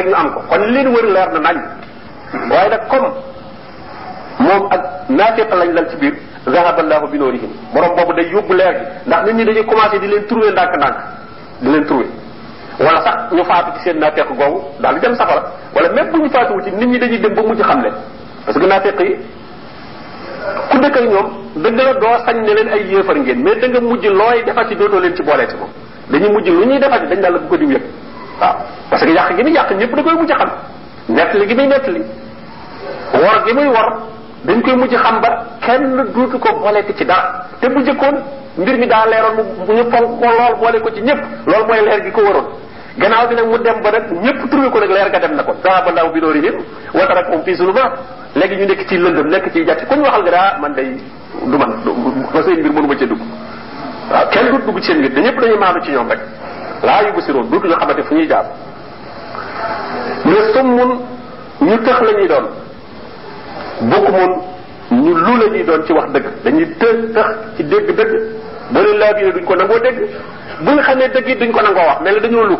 [0.00, 0.40] rek ñu am ko.
[0.48, 1.56] Kon leen wër leer na nañ.
[2.50, 3.08] Waaye nag comme
[4.38, 6.14] moom ak naafiq lañ lal ci biir
[6.46, 8.84] zahaballahu bi noorihim borom boobu day yóbbu leer gi.
[9.06, 10.96] Ndax nit ñi dañuy commencé di leen trouver ndànk-ndànk.
[11.60, 12.06] Di leen trouver.
[12.78, 15.42] Wala sax ñu faatu ci seen naafeq googu daal dem safara.
[15.74, 17.94] Wala même bu ñu faatuwu ci nit ñi dañuy dem ba mujj xam leen
[18.46, 19.16] parce que naafeq yi
[20.70, 21.26] ku dëkk ak ñoom
[21.56, 23.42] dëgg la doo sañ ne leen ay yéefar ngeen.
[23.42, 25.68] Mais da nga mujj looy defati dootoo leen ci moom
[26.10, 27.84] dañuy mujj lu ñuy defati dañ daal bu ko diw yëpp
[28.40, 28.56] waaw
[28.90, 30.50] parce que yàq gi muy yàq ñëpp da koy mujj xam.
[31.08, 32.02] Nettali gi muy nettali
[33.12, 33.88] wor gi muy wor
[34.44, 37.46] dañ koy mujj xam ba kenn duutu ko booleeti ci dara.
[37.60, 38.16] Te bu jëkkoon
[38.58, 41.20] mbir mi daa leeroon mu ñu fonk ko lool boole ko ci ñëpp.
[41.46, 42.46] Loolu mooy leer gi ko waroon.
[42.98, 45.42] Gannaaw bi nag mu dem ba nag ñëpp trouvé ko nag leer ga dem na
[45.42, 45.54] ko.
[45.62, 46.54] Zahaba ndaw bi noorihim
[46.94, 47.92] wa tarakum fi zulumat
[48.34, 50.96] léegi ñu nekk ci lëndëm nekk ci jàtti ku ñu waxal nga daa man day
[51.44, 51.70] du man
[52.32, 53.20] ma seen mbir mënu ma cee dugg.
[54.10, 56.20] Waaw kenn du dugg ci seen mbir da ñëpp dañuy ci ñoom rek
[56.82, 58.44] laa yu busiroon duutu ñu xamante fu ñuy jaar.
[60.24, 60.98] Mais summun
[61.60, 62.46] ñu tëx la doon.
[63.82, 64.30] Bukmun
[65.02, 66.24] ñu lu la doon ci wax dëgg.
[66.44, 68.12] Dañuy të tëx ci dégg dëgg.
[68.70, 69.98] Boo leen laa biire duñ ko nangoo dégg.
[70.60, 72.56] Bu ñu xamee dëgg duñ ko nangoo wax mel dañoo lu.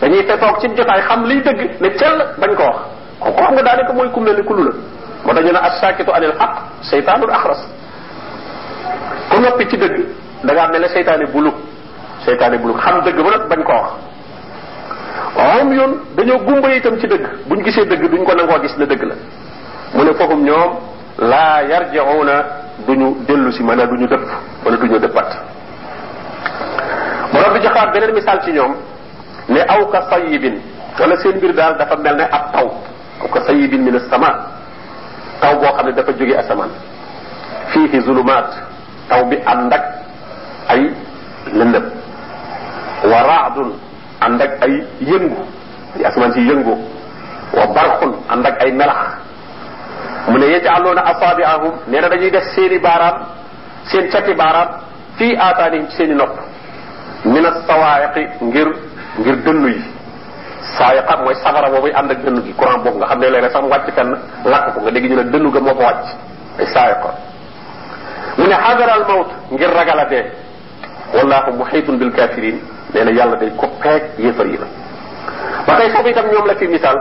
[0.00, 2.76] Dañuy te ci jotaay xam liy dëgg ne cell bañ ko wax.
[3.20, 6.32] Ko nga mooy lu ñu assakitu anil
[9.34, 9.96] ku noppi ci dëgg
[10.44, 11.54] da mel ne seytaane buluk
[12.24, 13.90] seytaane buluk xam dëgg ba nag bañ ko wax
[15.62, 18.86] om yoon dañoo gumba itam ci dëgg buñ gisee dëgg duñ ko nangoo gis ne
[18.86, 19.14] dëgg la
[19.94, 20.72] mu ne foofu ñoom
[21.18, 22.34] laa yarjiuna
[22.86, 24.28] duñu dellu si a duñu dëpp
[24.64, 25.30] wala duñu dëppat
[27.32, 28.74] borom bi joxaat beneen misaal ci ñoom
[29.48, 30.60] ne aw ka sayibin
[30.98, 32.68] wala seen mbir daal dafa mel ne ab taw
[33.22, 34.30] aw ka sayibin min as-sama
[35.40, 36.70] taw boo xam ne dafa jóge asamaan
[37.72, 38.50] fiihi zulumaat
[39.08, 39.84] taw bi ànd ak
[40.68, 40.90] ay
[41.52, 41.84] lëndëm
[43.04, 43.70] wa raadun
[44.20, 45.42] ànd ak ay yëngu
[45.96, 46.74] di asamaan si yëngu
[47.56, 49.00] wa barxun ànd ak ay melax
[50.28, 53.16] mu ne yajaloona asaabiahum nee na dañuy def seeni baaraam
[53.84, 54.68] seen cati baaraam
[55.18, 56.34] fii aataanihim seeni nopp
[57.24, 58.68] min as-sawaayiqi ngir
[59.20, 59.82] ngir dënnu yi
[60.78, 63.62] saayiqa mooy safara boobu ànd ak dënnu gi courant boobu nga xam ne léeg-léeg sax
[63.62, 64.10] mu wàcc fenn
[64.44, 66.06] lakk ko nga dégg ñu ne dënnu ga moo ko wàcc
[66.58, 67.10] ay saayiqa
[68.38, 70.24] mu ne xadara al mawt ngir ragal a dee
[71.14, 72.58] wallahu muhitun bil kafirin
[72.94, 74.66] nee na yàlla day ko peeg yéefar yi la.
[75.66, 76.98] Ba tey foofu itam la fi misaal.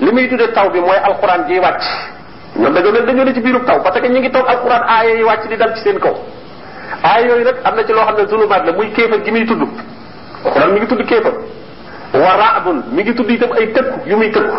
[0.00, 1.82] Li tudde taw bi mooy alquran ji wàcc.
[2.58, 4.82] Ñoom dañoo ne dañoo ci taw parce que ngi alquran
[5.48, 6.14] di dal ci seen kaw.
[7.02, 8.26] Aaya yooyu nag am ci loo xam ne
[8.66, 9.62] la muy kéefar gi muy tudd.
[10.44, 11.32] Alquran mi ngi tudd kéefar
[12.12, 14.56] wa raadun mi ngi tudd itam ay tëkku yu muy tëkku.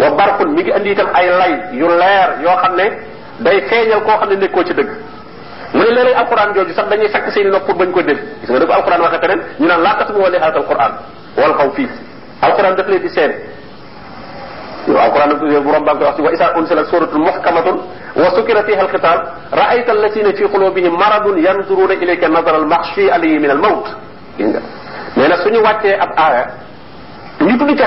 [0.00, 2.40] Wa barqun mi ngi andi itam ay lay yu leer
[3.40, 3.60] day
[4.64, 4.74] ci
[5.72, 8.18] mu ne léeg-léeg alquran jooju sax dañuy sakk seen i nopp pour bañ ko dégg.
[8.40, 10.92] gis nga da ko alquran waxee feneen ñu naan laa tasmu wali haata alquran
[11.36, 11.88] wal xaw fii
[12.42, 13.32] alquran daf leen di seen
[14.88, 17.76] yow alquran nag borom baa ngi koy wax ci wa isa unsilat suratun muhkamatun
[18.16, 19.18] wa sukira fiha alqital
[19.52, 23.86] raayta allatina fi qulubihim maradun yanzuruna ilayka nazara almaxshi alayhi min almawt
[24.38, 24.60] gis nga.
[25.16, 26.46] Nee na suñu wàccee ab aaya
[27.40, 27.86] ñu tudd ca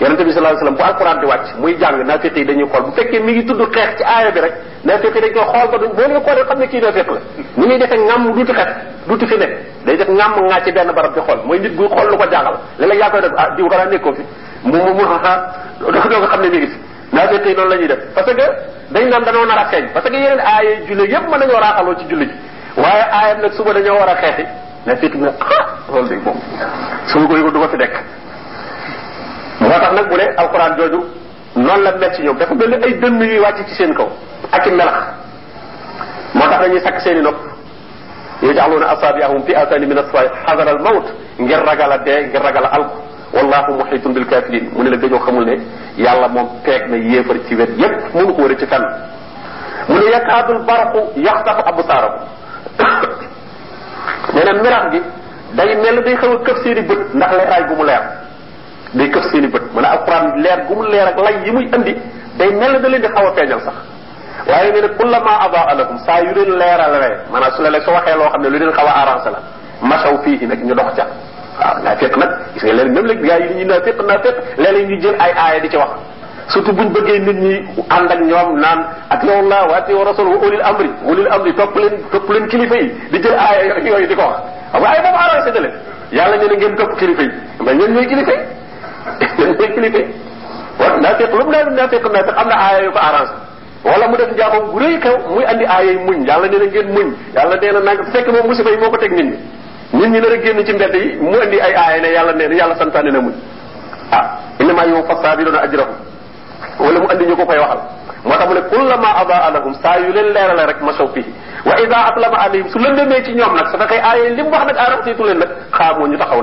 [0.00, 2.82] yonente bi sallallahu alayhi wasallam bu alquran di wàcc muy jàng naafiq yi dañuy xool
[2.86, 4.54] bu fekkee mi ngi tudd xeex ci aaya bi rek
[4.84, 7.20] naafiq yi dañ koy xool ba du boo leen xoolee xam ne kii naafiq la.
[7.56, 8.68] Ni muy defee ngàmm duuti xet
[9.08, 9.52] duuti fi nekk.
[9.86, 11.38] Day def ngàmm ngaa ci benn barab di xool.
[11.46, 12.56] Mooy nit buy xool lu ko jaaxal.
[12.78, 14.22] Léeg-léeg yaa koy def ah diw xanaa nekkoo fi.
[14.64, 15.38] Mu mu mu ah
[15.80, 16.76] doo ko xam ne mi ngi fi.
[17.12, 17.98] Naafiq yi noonu la ñuy def.
[18.14, 18.42] Parce que
[18.94, 19.84] dañ naan dañoo nar a xeeñ.
[19.94, 22.34] Parce que yeneen aaya julli yépp mën nañoo raaxaloo ci julli ji
[22.80, 24.44] waaye aayam nag suba dañoo war a xeexi.
[24.86, 27.76] Naafiq ne ah ko du ko fi
[29.72, 31.00] moo tax nag bu ne alquran jooju
[31.56, 34.08] noonu la mel ci ñoom dafa ni ay dënn yuy wàcc ci seen kaw
[34.52, 34.96] ak i melax
[36.34, 37.36] moo tax dañuy sakk seen i nopp
[38.42, 41.06] yaj'aluna asabi'ahum fi asani min aswa'i hadara al mawt
[41.38, 42.96] ngir ragal a dee ngir ragal a alku
[43.34, 45.56] wallahu muhitun bil kafirin mu ne la dañoo xamul ne
[45.96, 48.84] yàlla moom peeg na yéefar ci wet yépp mënu ko wër ci fenn
[49.88, 52.18] mu ne yakaadul baraqu yaxtafu absaarahu
[54.34, 55.00] nee na melax gi
[55.54, 58.02] day mel day xaw a këf seen i bët ndax leeraay gu mu leer
[58.94, 61.50] day këf seen i bët mën a alquran leer gu mu leer ak lay yi
[61.52, 61.94] muy andi
[62.38, 63.74] day mel da leen di xaw a feeñal sax
[64.48, 67.82] waaye nee na kullama adaa lahum saa yu leen leeral rek maanaam su la leen
[67.84, 69.38] su waxee loo xam ne lu leen xaw a arrangé la
[69.82, 71.06] masaw fii nag ñu dox ca
[71.60, 74.18] waaw naa fekk nag gis nga leen même léegi gars yi ñu naa fekk naa
[74.24, 75.90] fekk léeg-léeg ñu jël ay aaya di ci wax
[76.48, 77.54] surtout buñ bëggee nit ñi
[77.96, 78.80] ànd ak ñoom naan
[79.10, 82.76] atiyu llah wa atiyu rasul wa ulil amri ulil amri topp leen topp leen kilifa
[82.76, 84.36] yi di jël aaya yooyu di ko wax
[84.72, 85.74] xam nga boobu arrangé na leen
[86.12, 87.30] yàlla ñu ne ngeen topp kilifa yi
[87.64, 88.38] mais ñeen ñooy kilifa yi
[89.38, 90.06] ñeen ñooy kilifa yi
[90.80, 92.48] wa naa fekk lu mu nee naa fekk naa fekk am
[92.84, 93.34] yu ko arrangé
[93.84, 97.08] wala mu def njaaxum gu rëy xew muy andi aaya muñ yàlla nee ngeen muñ
[97.34, 99.38] yàlla nee fekk musiba yi nit
[99.92, 102.00] nit ñi ci yi mu indi ay
[103.12, 103.34] na muñ
[104.12, 104.24] ah
[104.60, 105.96] innama yow fa saabiruna ajrahum
[106.78, 107.80] wala mu andi ñu ko koy waxal
[108.24, 111.30] moo mu ne kullama adaa lahum saa yu leen leerale rek masaw fihi
[111.66, 114.64] wa ida atlama alayhim su lëndëmee ci ñoom nag su fekkee aaya li wax
[115.34, 116.40] nag xaamoo ñu taxaw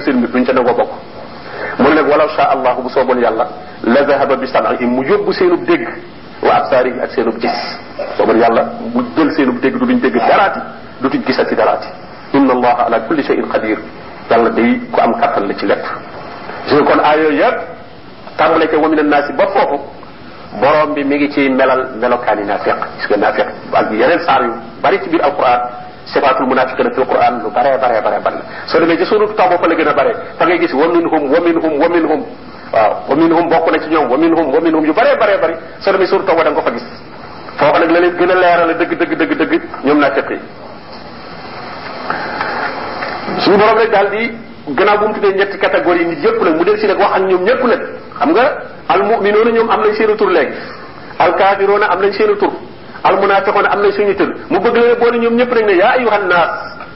[0.00, 0.90] seen mbir duñ ca bokk
[1.82, 3.46] mu ne walaw sha allahu bu sooboon yàlla
[3.84, 5.86] la zahaba bi sam'ihim mu yóbbu seenub dégg
[6.42, 7.56] wa absaarihim ak seenub gis
[8.16, 8.62] sooboon yàlla
[8.94, 10.60] mu jël seenub dégg du duñ dégg daraati
[11.00, 11.88] du tuñ gisati daraati
[12.34, 13.78] inna allaha ala kulli shay'in qadir
[14.30, 15.84] yàlla day ku am kattan la ci lépp
[16.68, 17.56] je kon aay yooyu yëpp
[18.36, 19.78] tàmbale ca wa min annaasi ba foofu
[20.60, 24.52] borom bi mi ngi ci melal melokaani naafiq gis nga naafiq ak yeneen saar yu
[24.82, 25.60] bari ci biir alquran
[26.12, 27.42] sifaatul munafiqina fil quran.
[27.42, 30.12] Lu bare bare bare bare soo demee ci sunu taw fa la gën a bare
[30.38, 32.20] fa ngay gis wa minhum wa minhum wa minhum.
[32.72, 34.84] Waaw wa minhum bokk na ci ñoom wa minhum wa minhum.
[34.84, 36.84] Yu bare bare bare soo demee sunu taw da nga fa gis
[37.60, 40.38] foofu nag la leen gën a leerale dëgg dëgg dëgg dëgg ñoom naafiq yi
[43.44, 44.22] suñu borom rek daal di
[44.66, 46.18] bu mu tuddee ñetti catégorie nit
[46.56, 47.44] mu del wax ak ñoom
[48.18, 48.44] xam nga
[48.88, 49.82] al muminuuna ñoom am
[50.16, 50.30] tur
[51.18, 52.00] al kaafiruuna am
[52.38, 52.52] tur
[53.02, 55.92] al munaafiquuna am nañ suñu tur mu bëgg leen boole ñoom ñëpp nag ne yaa
[55.98, 56.50] ayuhan naas.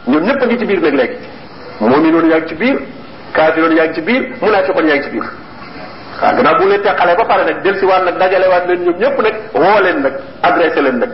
[0.06, 1.16] Ñoom ñëpp ngi ci biir nag léegi.
[1.80, 2.76] Muminuuna yaa ngi ci biir
[3.32, 5.24] kaafiruuna yaa ngi ci biir munaafiquuna yaa ngi ci biir.
[6.22, 8.96] Waaw gannaaw bu leen teqalee ba pare nag del si waat nag dajalewaat leen ñoom
[9.00, 10.12] ñëpp nag woo leen nag
[10.42, 11.10] adressé leen nag.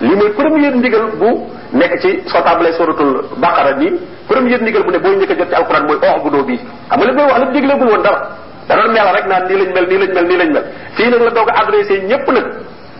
[0.00, 1.30] Li mooy première ndigal bu
[1.72, 3.92] nekk ci soo tàmbalee suratul baqara nii
[4.28, 6.60] première ndigal bu ne booy njëkk a jot ci alquran mooy oox bu bii.
[6.88, 8.86] Xam nga li may wax lépp woon dara.
[8.88, 10.64] Mel rek naan nii lañ mel nii lañ mel nii lañ mel.
[10.96, 12.46] Fii nag la doog adressé ñëpp nag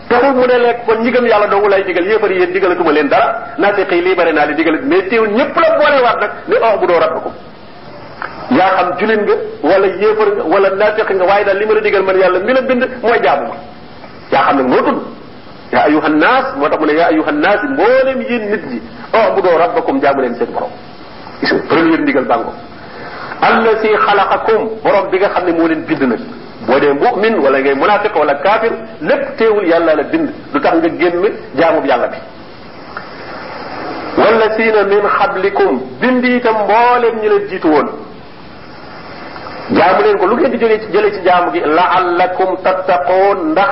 [0.09, 2.05] taxul mu ne lekk kon ñi gëm yàlla doogu lay digal.
[2.05, 4.79] Yéefar yéen digalatuma leen dara naa fi xëy lii bare naa li digal.
[4.83, 7.33] Mais teewul ñëpp la boolewaat nag ne oox bu doo rabbakum
[8.51, 11.81] yaa xam julin nga wala yéefar nga wala naafiq nga waaye daal li ma la
[11.81, 13.55] digal man yàlla mi la bind mooy jaamu ma
[14.31, 14.99] yaa xam nag moo tudd
[15.73, 18.79] yaa ayuha naas moo tax mu ne yaa ayuha naas mboolem yéen nit ñi
[19.31, 20.69] ubudoo rabbakum jaamu leen seen borom
[21.41, 22.53] gis nga première ndigal bàngo
[23.41, 26.19] allasi xalaqakum borom bi nga xam ne leen bind nag
[26.67, 28.71] boo dee mu'min wala ngay munafiq wala kaafir
[29.01, 30.29] lépp teewul yàlla la bind.
[30.53, 31.23] Lu tax nga génn
[31.55, 32.17] jaamub yàlla bi.
[34.17, 35.71] Wallasina min xablikum
[36.01, 37.87] bind itam mboolem ñi leen jiitu woon.
[39.75, 40.25] Jaamu leen ko.
[40.27, 43.69] Lu ngeen di jógee ci jëlee ci jaamu gi laallakum tattaqoon ndax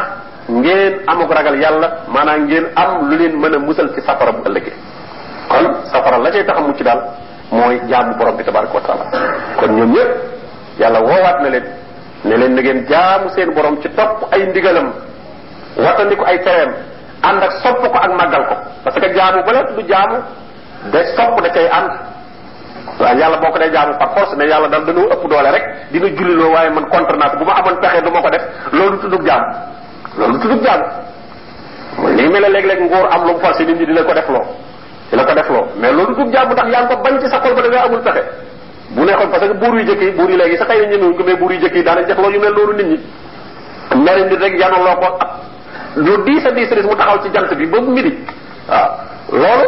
[0.50, 4.42] ngeen amuk ragal yàlla maanaam ngeen am lu leen mën a musal ci safara bu
[4.50, 4.74] ëllëgee.
[5.50, 7.02] Kon safara la cay tax mucc daal
[7.52, 9.06] mooy jaamu borom bi tabaraka wa taala.
[9.60, 10.12] Kon ñoom ñëpp
[10.80, 11.64] yàlla woowaat na leen
[12.24, 14.94] ne leen ngeen jaamu seen borom ci topp ay ndigalam
[15.78, 16.72] wattandiku ay tereem
[17.24, 18.56] ànd ak sopp ko ak màggal ko.
[18.84, 20.18] Parce que jaamu bala du jaamu
[20.92, 21.92] de sopp da cay ànd.
[23.00, 25.66] Waaw yàlla boo ko dee jaamu par force ne yàlla dal dañoo ëpp doole rek
[25.92, 27.38] dina julliloo waaye man contre naa ko.
[27.38, 28.44] Bu ma amoon pexe du ma ko def.
[28.72, 29.48] Loolu tuddug jaamu.
[30.18, 30.86] Loolu tuddug jaamu.
[31.98, 34.44] Mooy li mel léeg-léeg nguur am lu mu nit ñi di la ko def loo
[35.10, 37.40] di la ko def loo mais loolu jaamu ndax yaa ngi ko bañ ci sa
[37.40, 38.24] xol ba da amul pexe
[38.96, 41.24] bu neexoon parce que buur yu jëkk yi buur yi léegi sa xëy na ñemewuñ
[41.26, 43.00] mais buur yu jëkk yi daanañ def loo yu mel loolu nit ñi.
[43.96, 45.30] Meri nit rek yanuloo ko ab
[45.96, 48.14] lu diis diis ris mu taxaw ci jant bi ba midi.
[48.70, 48.90] Waaw
[49.32, 49.68] loolu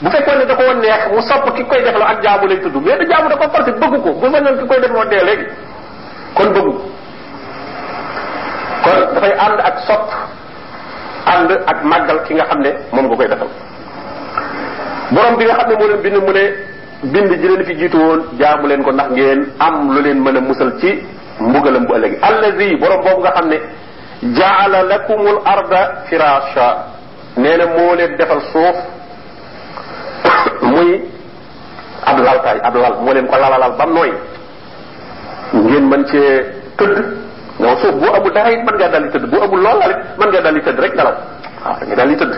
[0.00, 2.60] bu fekkoon ne da ko woon neex mu sopp ki koy defloo ak jaamu lay
[2.60, 5.24] tudd mais da jaamu da ko forcé bëgg ko bu sañoon ki koy defloo dee
[5.24, 5.46] léegi.
[6.34, 6.74] Kon kon
[9.14, 10.10] dafay ànd ak sopp
[11.26, 13.48] ànd ak màggal ki nga xam ne moom nga koy defal.
[15.10, 16.44] Borom bi nga xam ne moo leen bind mu ne
[17.02, 20.36] bind ji leen fi jiitu woon jaamu leen ko ndax ngeen am lu leen mën
[20.36, 21.02] a musal ci
[21.40, 23.58] mbugalam bu ëllëgi allazi borom boobu nga xam ne
[24.38, 26.68] jaala lakumul arda firasha.
[27.36, 28.76] Nee na moo leen defal suuf
[30.72, 31.04] muy
[32.06, 34.12] ab laltaay ab lal moo leen ko lalalal ba nooy.
[35.52, 36.44] Ngeen mën cee
[36.78, 36.96] tëdd.
[37.60, 39.26] Non suuf boo amul dara it mën ngaa daldi tëdd.
[39.30, 41.04] Boo amul lool rek mën ngaa daldi tëdd rek nga
[42.16, 42.34] tëdd.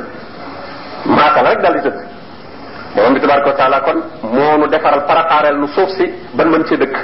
[1.82, 2.17] Tëdd
[2.99, 3.99] borom bi tabaraka taala kon
[4.35, 6.05] moo nu defaral paraxaareel nu suuf si
[6.37, 6.97] ban mën cee dëkk.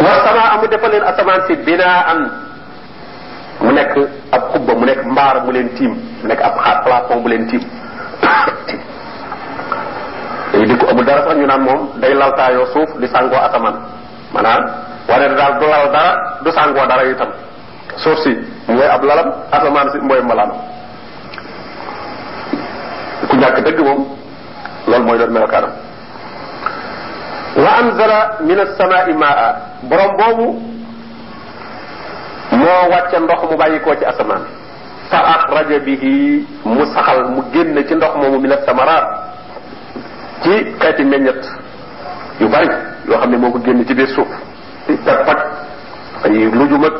[0.00, 2.20] Wa sama amu defal leen asamaan si binaan.
[3.60, 3.94] Mu nekk
[4.32, 5.92] ab xubba mu nekk mbaar mu leen tiim
[6.22, 7.62] mu nekk ab xaat plafond bu leen tiim.
[10.52, 13.76] Day di ko amul dara sax ñu naan moom day laltaayoo suuf di sàngoo asamaan.
[14.32, 14.62] Maanaam
[15.10, 16.10] wane daal du lal dara
[16.44, 17.30] du sàngoo dara itam.
[18.02, 18.30] Suuf si
[18.70, 20.56] mooy ab lalam asamaan si mooy malaanam
[23.40, 24.00] ñàkk dëgg moom
[24.86, 25.70] loolu mooy doon melokaanam.
[27.56, 29.48] wa anzala min as-samaa'i maa'a
[29.82, 30.46] borom boobu
[32.52, 34.42] moo wàcce ndox mu bàyyikoo ci asamaan.
[35.10, 39.06] Fa axraja bihi mu saxal mu génn ci ndox moomu min as-samaraat
[40.42, 41.42] ci xeeti meññet
[42.40, 42.68] yu bari
[43.08, 44.28] yoo xam ne moo ko génn ci biir suuf.
[44.88, 45.40] Ay pepp ak
[46.24, 46.94] ay lujum ak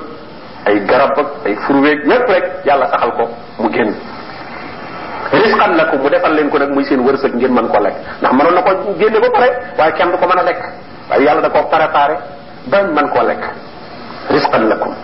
[0.67, 3.29] ay garab ak ay furweeg yépp rek yàlla saxal ko
[3.59, 3.95] mu génn.
[5.33, 7.97] Risqan lakum mu defal leen ko nag muy seen wërsëg ngeen mën ko lekk.
[8.21, 8.71] Ndax mënoon na ko
[9.21, 9.49] ba pare
[9.79, 10.61] waaye kenn du ko mën a lekk.
[11.43, 12.17] Da koo préparé
[12.67, 13.43] ba mën koo lekk.
[14.31, 14.95] Risqan lakum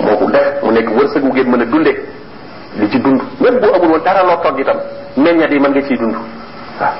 [0.00, 1.64] moo ko def mu nekk wërsëg ngeen mën a
[2.78, 3.20] li ci dund.
[3.40, 4.76] Même bu amul woon dara loo togg itam
[5.16, 6.14] meññat yi nga dund.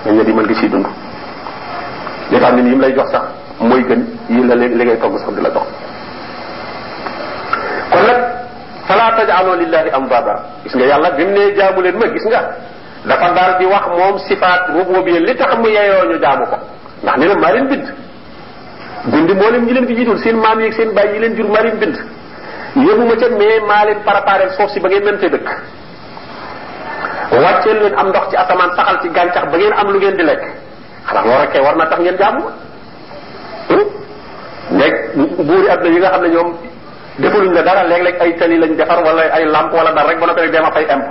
[0.06, 0.24] Nga
[0.68, 0.86] dund.
[2.80, 3.22] Lay jox sax
[3.60, 5.30] gën yi la togg sax
[7.90, 8.06] kon
[8.90, 10.34] fala taj'alu lillahi amdada
[10.66, 12.40] gis nga yàlla bi mu jaamu leen ma gis nga?
[13.06, 16.56] Dafa daal di wax moom sifaat rububiyya li tax mu yeyoo ñu jaamu ko.
[17.02, 17.86] Ndax ni la maa leen bind.
[19.12, 21.48] Bind moo leen ñi leen fi jiitul seen maam yi seen bàyyi yi leen jur
[21.48, 21.96] maa leen bind.
[22.76, 25.48] Yëbuma ca mais maa leen préparé suuf si ba ngeen mën fee dëkk.
[27.32, 29.22] Wàcceel leen am ndox ci asamaan saxal ci ba
[29.56, 30.42] ngeen am lu ngeen di lekk.
[31.06, 32.42] Xanaa loolu rek war na tax ngeen jaamu
[34.70, 34.96] nekk
[35.46, 36.10] buuri àdduna yi nga
[37.20, 40.26] defaluñ la dara léeg-léeg ay tali lañ defar wala ay lampe wala dara rek ba
[40.26, 41.04] noppi dema fay imp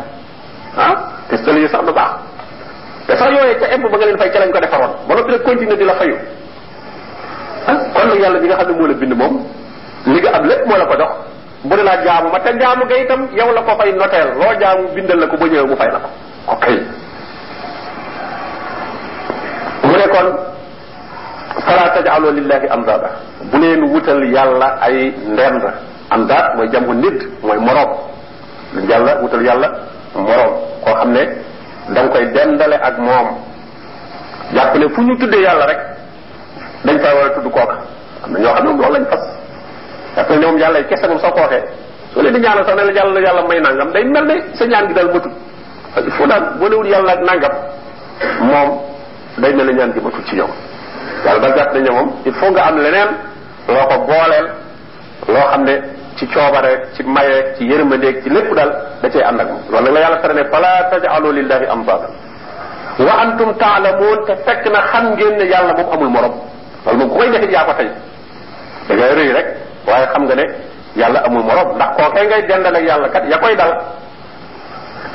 [0.77, 0.93] ah
[1.29, 2.11] te tali sax du baax
[3.07, 5.31] te sax yooyee ca imp ba nga leen fay ca lañ ko defaroon ba noppi
[5.31, 6.15] rek continuer di la fayu
[7.67, 9.33] ah kon nag yàlla bi nga xam ne moo la bind moom
[10.05, 11.11] li nga am lépp moo la ko jox
[11.63, 14.53] bu ne laa jaamu ma te jaamu ga itam yow la ko fay noteel loo
[14.61, 16.09] jaamu bindal la ko ba ñëwee mu fay la ko
[16.53, 16.65] ok
[19.83, 20.27] mu ne kon
[21.65, 23.09] fala taj'alu lillahi amdada
[23.51, 25.63] bu leen wutal yàlla ay ndend
[26.09, 27.89] amdaad mooy jamu nit mooy moroom.
[28.73, 29.69] lu yàlla wutal yàlla
[30.15, 30.51] moroom.
[30.83, 31.23] koo xam ne
[31.89, 33.27] da nga koy dendale ak moom.
[34.53, 35.79] jàpp ne fu ñu tuddee yàlla rek
[36.85, 37.75] dañ fay war a tudd kooka.
[38.25, 39.23] am na ñoo xam ne moom lañ fas.
[40.15, 41.63] jàpp ne moom yàlla kese moom soo ko waxee
[42.13, 44.65] soo leen di ñaanal sax ne la yàlla yàlla may nangam day mel ne sa
[44.65, 45.31] ñaan gi daal matul.
[46.05, 47.51] il faut daal boo newul yàlla ak nangam
[48.41, 48.69] moom
[49.37, 50.49] day mel ñaan gi matul ci ñoom
[51.25, 53.09] yàlla daal jàpp ne moom il faut nga am leneen
[53.67, 54.47] loo ko booleel
[55.27, 55.63] loo xam
[56.19, 58.71] ci coobare ci maye ci yërmandeeg ci lépp daal
[59.01, 62.11] da cay ànd ak moom loolu la yàlla tere ne fala taj'alu lillahi amdadan
[62.99, 66.33] wa antum taalamuun te fekk na xam ngeen ne yàlla moom amul morom
[66.85, 67.89] loolu moom ku koy defit yaa ko tey
[68.87, 69.47] da ngay rëy rek
[69.87, 70.45] waaye xam nga ne
[70.95, 73.71] yàlla amul morom ndax kookee ngay dendal ak yàlla kat ya koy dal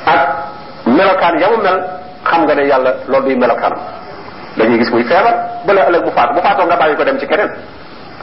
[0.07, 0.21] ak
[0.87, 1.79] melokaan ya mu mel
[2.25, 3.79] xam nga ne yàlla loolu duy melokaanam
[4.57, 5.35] dañuy gis muy feebar
[5.67, 7.51] bala ëllëg bu faatu bu faatoo nga bàyyi ko dem ci keneen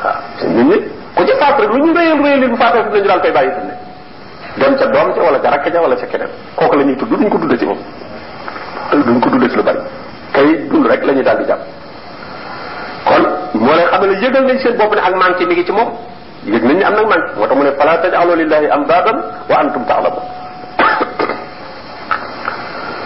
[0.03, 0.77] waaw nit ñi
[1.15, 3.51] ku ci faatu rek lu ñu réyal réyal bu faatoo fi nañu daal koy bàyyi
[3.67, 3.73] ne
[4.57, 7.09] dem ca doom ca wala ca rakk ca wala ca keneen kooku la ñuy tudd
[7.09, 7.77] duñ ko tudde ci moom
[8.91, 9.79] duñ ko tudde ci lu bari
[10.33, 11.61] kay dund rek la ñuy daal di jàpp
[13.05, 15.89] kon moo lay xamal yëgal nañ seen bopp ne ak manqué mi ngi ci moom
[16.45, 19.17] yëg nañ ne am nag manqué moo mu ne fala taj'alu lillahi amdadan
[19.49, 20.23] wa antum ta'lamun.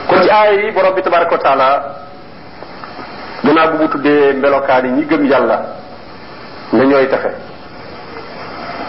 [0.08, 1.68] Kon ci aaya yi borom bi tabaraka wa taala.
[3.44, 5.58] Gannaaw bu mu tuddee melokaan yi ñi gëm yàlla
[6.74, 7.30] ne ñooy taxe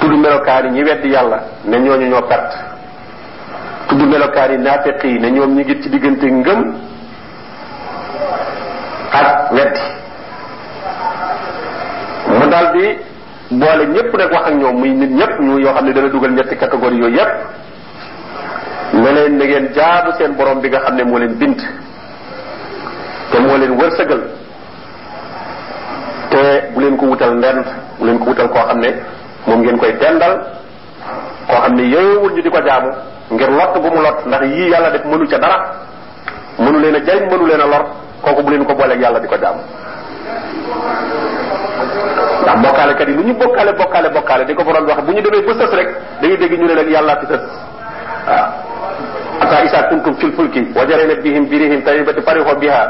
[0.00, 2.56] tudd melokaan yi ñi weddi yàlla ne ñooñu ñoo perte.
[3.88, 6.60] Tudd melokaan yi naafeq yi ne ñoom ñi ngi ci diggante ngëm
[9.12, 9.80] ak weddi.
[12.38, 12.98] Mu daal di
[13.50, 16.32] boole ñëpp nag wax ak ñoom muy nit ñëpp ñu yoo xam ne dana dugal
[16.32, 17.32] ñetti catégorie yooyu yëpp
[18.94, 21.60] ne leen na ngeen jaabu seen borom bi nga xam ne moo leen bind
[23.30, 24.20] te moo leen wërsëgal.
[26.30, 27.64] Te bu leen ko wutal ndend
[27.98, 28.90] bu leen ko wutal koo xam ne
[29.46, 30.34] moom ngeen koy dendal
[31.48, 32.90] koo xam ne yeyowul ñu di ko jaamu
[33.30, 35.58] ngir lott bu mu lott ndax yii yàlla def mënu ca dara.
[36.58, 37.00] Mënu leen a
[37.30, 37.84] mënu leen lor
[38.22, 39.60] kooku bu leen ko booleeg yàlla di ko jaamu.
[42.42, 45.42] Ndax bokkaalekat yi lu ñu bokkaale bokkaale bokkaale di ko borom wax bu ñu demee
[45.46, 45.88] ba sës rek
[46.20, 47.40] dañuy dégg ñu ne leen yàllaa fi sës.
[48.26, 48.48] Waaw.
[49.40, 50.84] Ata isa kuntum fil fulki wa
[51.22, 52.82] bihim birihim tayyibati farihu biha.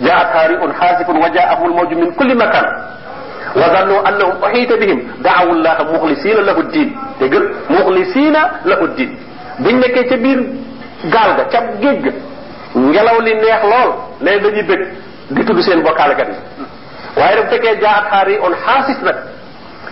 [0.00, 2.66] Jaat haari'un haasifun wa jaa'ahum al-mawju min kulli makan
[3.56, 4.98] وظنوا أنهم أحيط بهم.
[5.26, 6.88] دعوا الله مخلصين له الدين.
[7.20, 8.36] تيغل مخلصين
[8.70, 9.10] له الدين.
[9.64, 10.40] بن نكي تي بير
[11.12, 12.04] غال دا تاب غيغ
[12.76, 13.90] نيلاو لي نيه لول.
[14.20, 14.82] لي داني بك
[15.30, 16.36] دي تودو سين بوكال غاني
[17.16, 19.18] واي رب تكي جاء خاري أون حاسس نك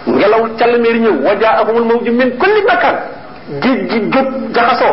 [0.06, 2.96] نيلاو تال مير نيو وجاءهم الموج من كل مكان.
[3.62, 4.14] جيج جيج
[4.54, 4.92] جخاسو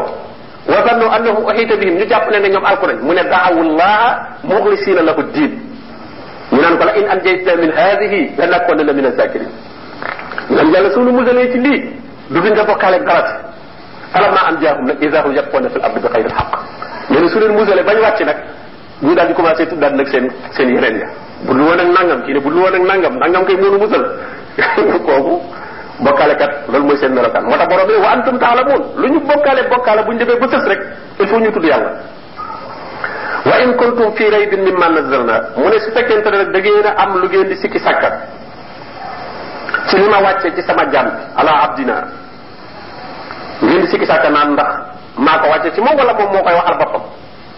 [0.71, 1.93] وظنوا أنهم أحيط بهم.
[1.99, 2.97] ني جاب نيو القرآن.
[3.07, 3.97] مو دعوا الله
[4.43, 5.51] مخلصين له الدين.
[6.51, 9.49] Ñu naan ko la in anjaytana min hadihi la nakunanna min azakirin
[10.49, 11.79] ñu naan yàlla sunu musalee ci lii
[12.29, 13.33] du duñ nga bokkaale garati
[14.13, 16.51] falamma an jaahum nag ida hum yaquna fil ardi bi xayri alxaq
[17.09, 18.37] nee na su leen bañ wàcc nag
[19.01, 21.07] ñu daal di commencé tuddaat nag seen seen yeneen ya
[21.45, 23.77] bu dul woon ak nangam kii ne bu dul woon ak nangam nangam kay mënu
[23.79, 24.03] musal
[25.05, 25.41] kooku
[25.99, 29.61] bokkaalekat loolu mooy seen melokaan moo tax borom bi wa antum taalamuun lu ñu bokkaale
[29.69, 30.25] bokkaale bu ñu
[30.69, 30.81] rek
[31.19, 31.89] il faut ñu tudd yàlla
[33.51, 36.85] wa in kuntum fi raybin mimma nazzalna mu ne su fekkente ne rek da ngeen
[36.85, 38.13] a am lu ngeen di sikki sàkkat
[39.89, 41.95] ci li ma wàccee ci sama jàmm ala abdina
[43.61, 44.69] ngeen di sikki sàkkat naan ndax
[45.17, 47.01] maa ko wàccee ci moom wala moom moo koy waxal boppam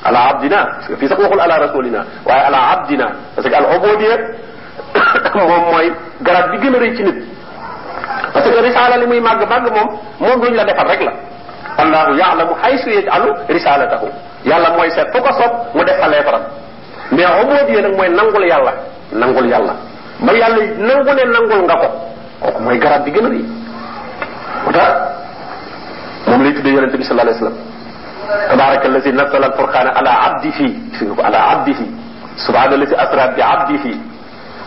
[0.03, 3.65] ala abdina parce que fii sax waxul ala rasulina waaye ala abdina parce que al
[3.77, 4.17] ubudiyya
[5.35, 7.23] moom mooy garab bi gën a rëy ci nit
[8.33, 11.11] parce que risaala li muy màgg màgg moom moom duñ la defal rek la
[11.77, 14.07] allahu yaalamu haysu yajalu risalatahu
[14.45, 15.51] yàlla mooy seet fu ko soob
[15.83, 16.43] mu def fa leefaram
[17.11, 18.73] mais ubudiyya nag mooy nangul yàlla
[19.11, 19.73] nangul yàlla.
[20.23, 21.87] Ba yàlla nangu nangul nga ko
[22.41, 23.43] kooku mooy garab bi gën a rëy.
[26.27, 27.57] Moom lay tuddee yonente bi sallallahu alayhi wasallam
[28.49, 29.47] tabaraka allazi nazzala
[29.99, 30.67] ala abdihi
[31.27, 31.85] ala abdihi
[32.45, 33.91] subhana allazi asra bi abdihi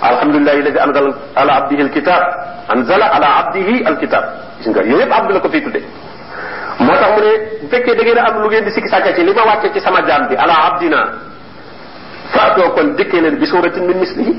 [0.03, 2.23] alhamdulillahi allazi anzala ala abdihi alkitab
[2.75, 4.25] anzala ala abdihi alkitab
[4.61, 5.81] gis nga yooyu ko tudde
[6.79, 9.33] moo mu ne bu fekkee da ngeen am lu ngeen di sikki sàkka ci li
[9.33, 11.01] ma wàcce ci sama jaam bi ala abdina
[12.33, 14.35] faatoo kon dikkee leen bi suratin min mislihi.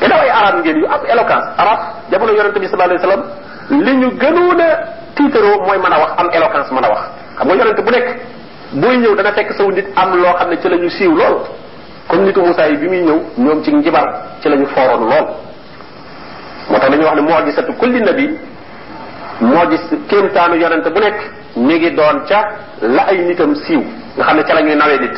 [0.00, 1.46] Te daway arab ngeen yu am éloquence.
[1.58, 1.78] Arab
[2.10, 3.22] jamono yonente bi sallallahu alayhi wasallam
[3.86, 4.68] li ñu gënoon a
[5.14, 7.00] tiitaroo mooy mën a wax am éloquence mën a wax.
[7.38, 8.08] Xam nga yonente bu nekk
[8.72, 11.36] booy ñëw dana fekk saw nit am loo xam ne ci la siiw lool.
[12.08, 14.06] Comme nitu Moussa yi bi muy ñëw ñoom ci njibar
[14.40, 15.26] ci fooroon lool.
[16.70, 18.38] Moo tax dañuy wax ne moo gisatu kulli nabi
[19.40, 21.18] moo gis kéemtaanu yonente bu nekk
[21.56, 22.40] ngi doon ca
[22.80, 23.80] la ay nitam siiw.
[24.16, 25.16] Nga xam ne ca la ñuy nawee nit.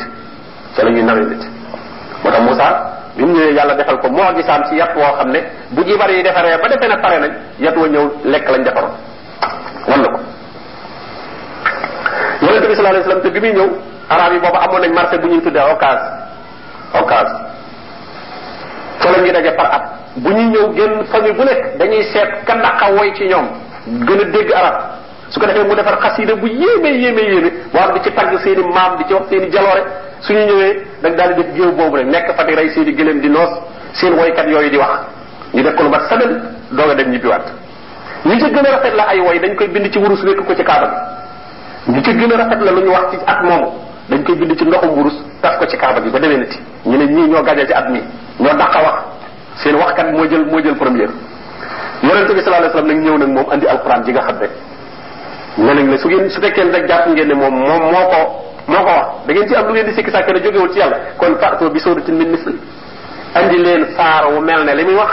[0.75, 1.43] Ca la ñuy nawee nit.
[2.23, 2.67] Moo tax Moussa
[3.15, 6.09] bi mu ñëwee yàlla defal ko moo gisaam ci yat woo xam ne bu jibar
[6.11, 8.91] yi defaree ba defee ne pare nañ yat wa ñëw lekk lañ defaroon.
[9.87, 10.19] Wan na ko.
[12.41, 13.69] Yonente bi sallallahu alayhi te bi muy ñëw
[14.09, 15.59] arab yi amoon nañ marché bu ñuy tuddee
[18.99, 19.83] fa la daje par at.
[20.15, 22.55] Bu ñuy ñëw génn famille bu nekk dañuy seet ka
[22.97, 23.47] woy ci ñoom
[23.87, 24.75] gën a dégg arab
[25.29, 28.37] su ko defee mu defar xasida bu yéeme yéeme yéeme boo xam di ci tagg
[28.43, 29.83] seen i maam di ci wax seen i jaloore
[30.21, 32.93] suñu ñëwee dag daal di def géew boobu rek nekk fa di rey seen i
[32.93, 33.49] gëléem di noos
[33.93, 34.99] seen woykat yooyu di wax
[35.53, 37.45] ñu def ko lu mat semaine doog a dem ñibbiwaat
[38.25, 40.55] ñi ca gën a rafet la ay woy dañ koy bind ci wurus wekk ko
[40.55, 40.87] ci kaaba
[41.85, 43.71] gi ñi ca gën a rafet la lu ñu wax ci at moomu
[44.09, 46.97] dañ koy bind ci ndoxum wurus taf ko ci kaaba gi ba demee nati ñu
[46.97, 48.01] ne ñii ñoo gañe ci at mi
[48.39, 48.95] ñoo dàqa wax
[49.57, 51.09] seen waxkat moo jël moo jël première
[52.03, 54.47] yonente bi sallallahu alayhi wasallam nag ñëw nag moom andi alquran ji nga xam ne
[55.57, 58.19] ne nañ la su ngeen su fekkee rek jàpp ngeen ne moom moom moo ko
[58.67, 59.05] moo ko wax.
[59.27, 60.97] Da ngeen ci am lu ngeen di sikki sàkk ne jógewul ci yàlla.
[61.17, 62.59] Kon faatoo bi sóoratin min misli.
[63.35, 65.11] Andi leen saar wu mel ne li muy wax.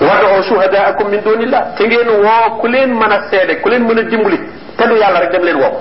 [0.00, 1.74] Wad'u shuhadaakum min dunillah.
[1.76, 4.38] Te ngeen woo ku leen mën a seede ku leen mën a dimbali.
[4.76, 5.72] Te du yàlla rek dem leen woo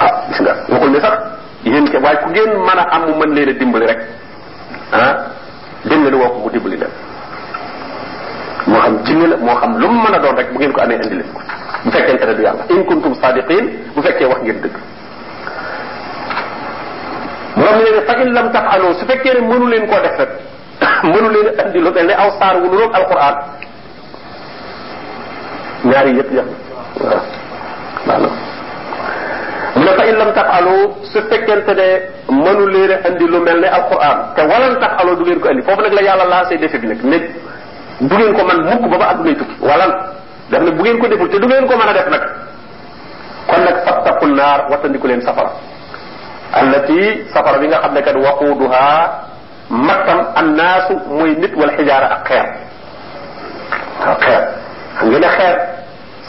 [0.00, 1.14] ah gis nga waxul ne sax
[1.64, 3.98] yéen ke waaye ku ngeen mën a am mu mën leen a dimbali rek.
[4.92, 5.16] Ah
[5.88, 6.92] dem leen woo ko mu dimbali leen
[8.66, 10.96] moo xam jinne la moo xam lu mu mën doon rek bu ngeen ko amee
[11.02, 11.40] indi leen ko.
[11.84, 12.64] Bu fekkente du yàlla.
[12.70, 14.60] In kuntum sadiqin bu fekkee wax ngeen
[18.34, 20.30] lam tafalu su fekkee ne mënu leen koo def rek
[21.12, 21.90] mënu leen a indi lu
[22.22, 22.30] aw
[22.62, 23.34] wu alquran
[25.84, 26.48] ñaari yëpp yam
[28.06, 28.53] waaw
[29.76, 30.74] mu ne fa in lam tafalu
[31.12, 31.88] su fekkente ne
[32.28, 35.62] mënu leen a indi lu mel ne alquran te walan tafalu du ngeen ko indi
[35.62, 37.18] foofu nag la yàlla lancé défi bi nag ne
[38.00, 39.90] du ngeen ko man mukk ba ba addunay tukki walan
[40.50, 42.22] daf ne bu ngeen ko deful te du ngeen ko mën a def nag
[43.48, 45.50] kon nag fattaqul naar wattandiku leen safara
[46.52, 49.10] allati safara bi nga xam ne kat waquuduha
[49.70, 52.46] mattam annaasu mooy nit wala xijaara ak xeer
[54.22, 54.42] xeer
[54.98, 55.56] xam nga ne xeer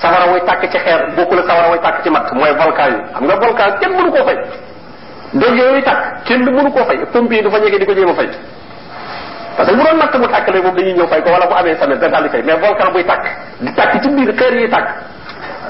[0.05, 2.99] safara way tàkk ci xeer bokkul ak safara way tàkk ci matt mooy volcan yi.
[3.13, 4.37] Xam nga volcan kenn mënu koo fay.
[5.33, 6.97] Doj yooyu tàkk kenn mënu koo fay.
[7.13, 8.29] Pompier du fa ñege di ko jéem a fay.
[9.57, 11.53] Parce que bu doon matt mu tàkk léegi moom dañuy ñëw fay ko wala bu
[11.53, 12.41] amee samet da daal di fay.
[12.43, 13.23] Mais volcan buy tàkk
[13.59, 14.87] di tàkk ci biir xeer yi tàkk.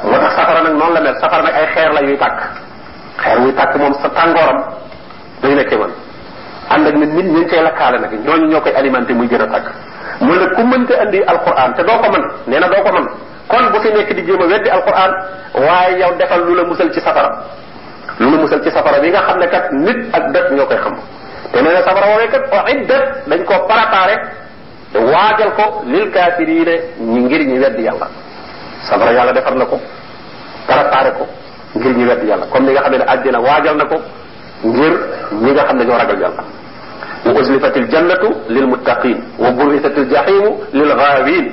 [0.03, 1.15] Moo tax safara nag noonu la mel.
[1.21, 2.37] Safara nag ay xeer la yuy tàkk.
[3.23, 4.59] Xeer wuy tàkk moom sa tàngooram
[5.41, 5.91] day nekkee man.
[6.69, 9.47] Ànd ak nit nit ñi cay lakkaale nag ñooñu ñoo koy alimenté muy gën a
[9.47, 9.65] tàkk.
[10.19, 13.07] Mu ne ku mënta andi alquran te doo ko mën nee na ko mën
[13.47, 15.11] kon bu fi nekk di jéem a weddi alquran
[15.53, 17.43] waaye yow defal lu la musal ci safara
[18.19, 20.77] lu la musal ci safara bi nga xam ne kat nit ak dëkk ñoo koy
[20.77, 20.95] xam
[21.51, 24.15] te nee na safara woowee kat o iddat dañ koo préparé
[24.95, 28.07] waajal ko lil kaafiriine ñi ngir ñi weddi yàlla
[28.89, 29.79] safara yàlla defar na ko
[30.67, 31.27] préparé ko
[31.75, 33.95] ngir ñi weddi yàlla comme ni nga xam ne àddina waajal na ko
[34.63, 34.93] ngir
[35.41, 36.43] ñi nga xam ne ñoo ragal yàlla
[37.25, 41.45] wa uslifatil jannatu lil muttaqin wa burrisatil jahimu lil ghaawin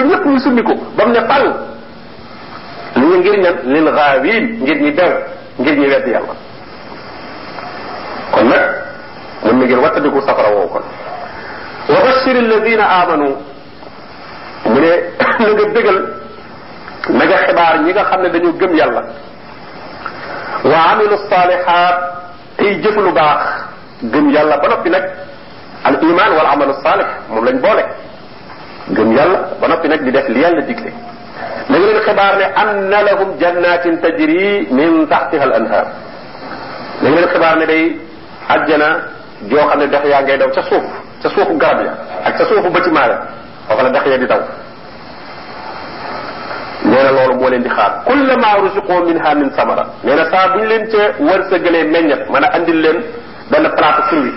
[0.00, 1.44] muri lépp ñu summi ko ba mu ne fal
[2.96, 5.12] li ñu ngir ñan lil ghaawin ngir ñi bew
[5.58, 6.34] ngir ñi weddi yàlla
[8.32, 8.62] kon nag
[9.44, 10.82] mën na ngeen wattandiku safara woowu kon
[11.88, 13.36] wa bashir alladina amanu
[14.66, 14.90] mu ne
[15.40, 15.98] na nga bégal
[17.10, 19.02] na nga xibaar ñi nga xam ne dañoo gëm yàlla
[20.64, 21.98] وعملوا الصالحات
[22.58, 23.40] كي جفلوا باخ
[24.02, 25.04] جم يلا بنبنك
[25.86, 27.88] الإيمان والعمل الصالح مم لن بولك
[28.96, 30.94] جم يلا بنبنك دي دخل يلا ديك لك
[31.70, 35.86] لجل الخبار أن لهم جنات تجري من تحتها الأنهار
[37.02, 37.96] لجل الخبار لدي
[38.50, 38.88] أجنا
[39.50, 40.84] جو خاني دخيا جيدا وتسوف
[41.24, 43.16] تسوف قرب يا تسوف بجمالا
[43.70, 44.46] وقال دخيا دي دوف
[47.02, 47.90] nee na loolu moo leen di xaar.
[48.04, 49.84] kullama rusiqu minha min samara.
[50.04, 52.98] nee na saa bu ñu leen ca wërsëgalee meññat mën a andil leen
[53.50, 54.34] benn plate fruit.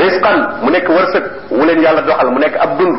[0.00, 2.96] risqan mu nekk wërsëg wu leen yàlla doxal mu nekk ab dund.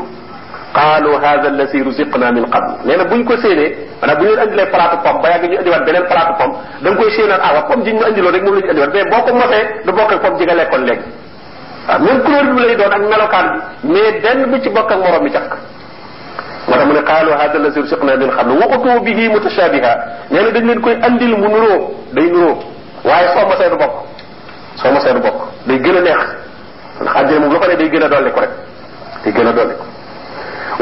[0.74, 2.72] qaalu hada allasi rusiqna min qabl.
[2.86, 3.70] nee na bu ñu ko séenee
[4.02, 4.68] maanaam bu ñu leen andilee
[5.04, 8.04] pomme ba yàgg ñu andiwaat beneen plate pomme da koy séenaan ah pomme ji ñu
[8.06, 9.32] andiloon rek moom la ñu andiwaat mais boo ko
[9.86, 13.02] du bokk pomme ji nga même couleur bi lay doon ak
[13.84, 15.32] bi mais benn bu ci bokk ak morom mi
[16.70, 19.92] moo tax mu ne qaalu hada allasi rusiqna min qabl wa utu bihi mutashabiha
[20.32, 21.78] nee na dañ leen koy andil mu nuroo
[22.14, 22.58] day nuroo
[23.04, 23.94] waaye soo mosee du bokk
[24.82, 26.22] soo mosee du bokk day gën a neex
[27.02, 28.50] ndax àjjana moom lu ko ne day gën a dolli ko rek
[29.24, 29.86] day gën a dolli ko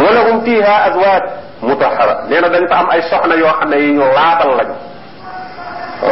[0.04, 1.24] wala hum fiha azwaaj
[1.62, 4.76] mutahara nee na dañ fa am ay soxna yoo xam ne yi ñu laabal lañu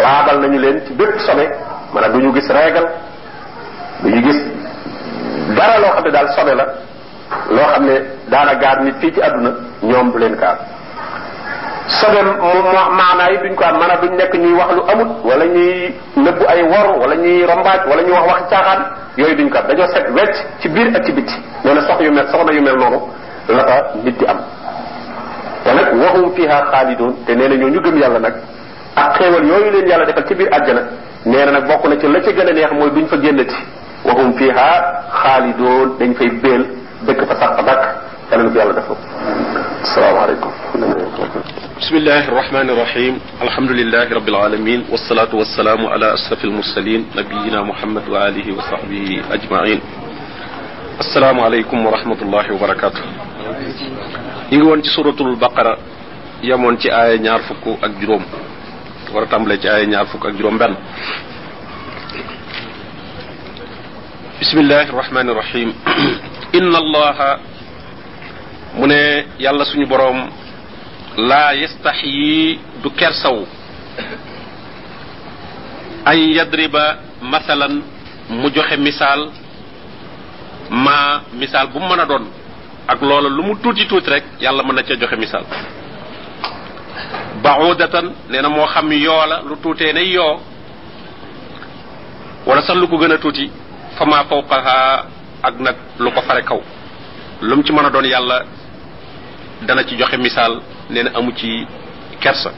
[0.04, 1.46] laabal nañu leen ci bépp sobe
[1.94, 2.88] maanaam du ñu gis régal
[4.02, 4.40] du ñu gis
[5.58, 6.66] dara loo xam ne daal sobe la
[7.50, 7.96] loo xam ne
[8.30, 9.52] daana gaar nit fii ci àdduna
[9.84, 10.58] ñoom du leen gaar
[11.88, 12.20] sobe
[12.98, 16.44] maanaa yi duñ ko am maanaam duñ nekk ñuy wax lu amut wala ñuy nëbbu
[16.48, 18.82] ay wor wala ñuy rombaaj wala ñuy wax wax caaxaan
[19.18, 21.34] yooyu duñ ko am dañoo set wecc ci biir ak ci bitti
[21.64, 23.00] nee na sox yu mel soxna yu mel noonu
[23.50, 24.40] la fa nit di am
[25.64, 28.34] te nag waxum fiha xaalidoon te nee na ñoo ñu gëm yàlla nag
[28.96, 30.82] ak xéewal yooyu leen yàlla defal ci biir àjjana
[31.26, 33.56] nee na nag bokk na ci la ci gën a neex mooy duñ fa génnati
[34.06, 34.70] waxum fiha
[35.24, 36.66] xaalidoon dañ fay béel
[39.86, 40.52] السلام عليكم.
[41.82, 43.14] بسم الله الرحمن الرحيم.
[43.42, 49.80] الحمد لله رب العالمين والصلاة والسلام على أشرف المرسلين نبينا محمد وآله وصحبه أجمعين.
[51.00, 53.04] السلام عليكم ورحمة الله وبركاته.
[54.52, 55.78] يقول سورة البقرة
[56.44, 58.24] يمون تي آية نعرفك أجروم
[59.14, 60.76] ورتم لك آية نعرفك أجروم بان
[64.42, 65.70] بسم الله الرحمن الرحيم
[66.58, 67.30] inna allaha
[68.78, 70.20] mu ne yàlla suñu boroom
[71.30, 73.38] laa yastaxyi du kersaw
[76.06, 77.74] an yadriba masalan
[78.30, 79.22] mu joxe misaal
[80.70, 82.26] ma misaal bu mën a doon.
[82.88, 85.44] Ak loola lu mu tuuti tuuti rek yàlla mën na ca joxe misaal.
[87.44, 90.40] Baudatan nee na xam yoo lu tuutee ne yoo.
[92.46, 93.50] Wala sax lu ko gën tuuti
[93.98, 95.06] fa ma fawqaha
[95.48, 96.60] ak nag lu ko fare kaw
[97.42, 98.44] lu mu ci mën a doon yàlla
[99.62, 101.66] dana ci joxe misaal nee na amu ci
[102.20, 102.52] kersa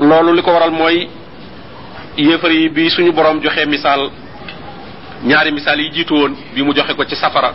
[0.00, 1.08] loolu li ko waral mooy
[2.16, 4.10] yéefar bi suñu borom joxe misaal
[5.24, 7.52] ñaari misaal yi jiitu woon bi mu joxe ko ci safara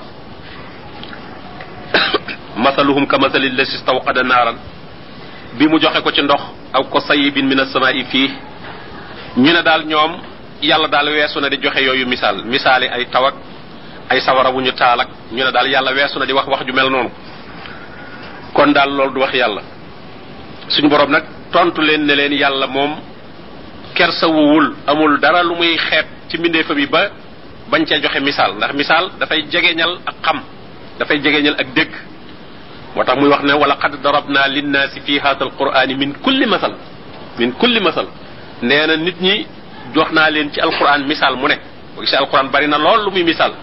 [2.57, 4.55] masaluhum ka masali lasi stawqada naaran
[5.57, 6.41] bi mu joxe ko ci ndox
[6.73, 8.31] aw ko sayibin min asamaai fii
[9.37, 10.11] ñu ne daal ñoom
[10.65, 12.43] yàlla daal weesu na di joxe yooyu misaal.
[12.45, 13.33] Misaali ay tawak
[14.09, 16.73] ay sawara wu ñu ak ñu ne daal yàlla weesu na di wax wax ju
[16.73, 17.09] mel noonu.
[18.53, 19.61] Kon daal loolu du wax yàlla.
[20.69, 22.95] Suñu borom nag tontu leen ne leen yàlla moom
[23.95, 27.09] kersawuwul amul dara lu muy xeeb ci mbindeefam yi ba
[27.69, 28.55] bañ cee joxe misaal.
[28.55, 30.41] Ndax misaal dafay jegeñal ak xam
[30.99, 31.91] dafay jegeñal ak dégg.
[32.95, 36.73] Moo muy wax ne wala qad darabna linnaasi fi hada alqurani min kulli masal.
[37.39, 38.07] Min kulli masal.
[38.61, 39.45] Nee na nit ñi
[39.93, 41.55] jox naa leen ci alquran misaal mu ne
[41.99, 43.53] gisee alquran bari na lool lu muy misaal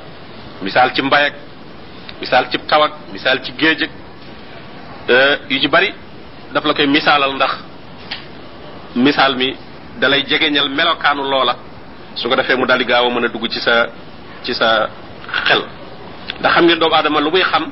[0.63, 1.33] misaal ci mbayag
[2.21, 3.89] misaal ci tawak misaal ci géej
[5.51, 5.95] yu ci bari
[6.53, 7.53] daf la koy misaalal ndax
[8.95, 9.57] mi
[10.01, 11.55] dalay jegeñal melokaanu loola
[12.15, 13.87] su ko defee mu daldi gaaw a mën a dugg ci sa
[14.45, 14.89] ci sa
[15.47, 15.63] xel.
[16.41, 17.65] ndax xam ngeen doomu aadama lu muy xam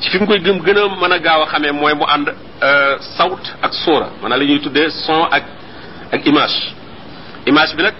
[0.00, 2.28] ci fi mu koy gëm gën a mën a gaaw a xamee mooy mu ànd
[3.16, 5.44] sawt ak sóora maanaam li ñuy tuddee son ak
[6.12, 6.74] ak image
[7.46, 7.94] image bi nag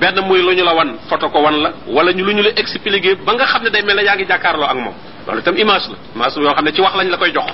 [0.00, 2.50] benn muy lu ñu la wan photo ko wan la wala ñu lu ñu la
[2.56, 4.94] expliquer ba nga xam ne day mel ne yaa ngi jàkkaarloo ak moom.
[5.26, 7.46] Loolu itam image la image yoo xam ne ci wax lañ la koy jox.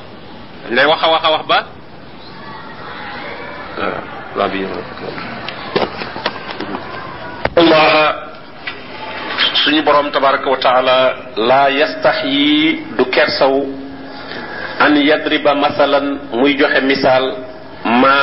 [0.64, 1.58] Dañ lay wax a wax a wax ba
[11.36, 13.54] la yastaxyi du kersaw
[14.80, 17.24] an yadriba masalan muy joxe misaal
[17.84, 18.16] ma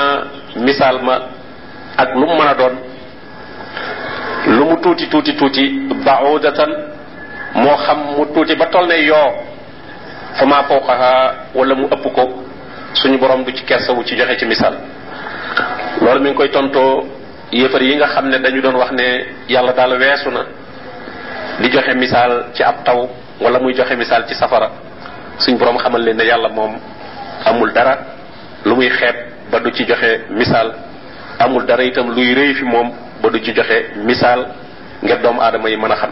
[0.56, 1.16] misaal ma
[1.98, 2.76] ak lu mu mën a doon
[4.48, 5.64] lu mu tuuti tuuti tuuti
[6.06, 6.72] baudatan
[7.56, 9.32] moo xam mu tuuti ba toll ne yoo
[10.36, 12.44] fa fawqaha wala mu ëpp ko
[12.94, 14.74] suñu borom du ci kersawu ci joxe ci misaal.
[16.02, 17.06] Loolu mi ngi koy tontoo
[17.52, 20.46] yéefar yi nga xam ne dañu doon wax ne yàlla daal weesu na
[21.60, 21.94] di joxe
[22.54, 23.08] ci ab taw
[23.42, 24.70] wala muy joxe misaal ci safara.
[25.38, 26.78] Suñ borom xamal leen ne yàlla moom
[27.46, 27.98] amul dara
[28.66, 29.16] lu muy xeeb
[29.52, 30.22] ba du ci joxe
[31.40, 32.92] amul dara itam luy rëy fi moom
[33.22, 34.48] ba du ci joxe misaal
[35.04, 36.12] ngir doomu aadama yi mën a xam.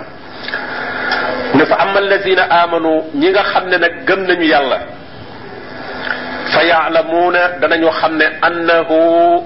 [1.55, 4.79] Ne fa ama allazina amanu ñi nga xam ne nag gëm nañu yàlla
[6.53, 8.97] fa yaalamuuna danañu xam ne annahu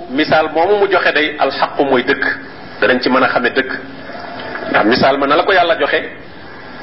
[0.09, 2.23] misaal moomu mu joxe day alxaqu mooy dëgg.
[2.81, 3.71] Danañ ci mën a xame dëgg.
[4.69, 5.99] Ndax misaal ma na la ko yàlla joxe